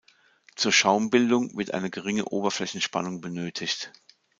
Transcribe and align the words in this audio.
Zur 0.55 0.71
Schaumbildung 0.71 1.55
wird 1.55 1.75
eine 1.75 1.91
geringe 1.91 2.25
Oberflächenspannung 2.27 3.21
benötigt. 3.21 3.91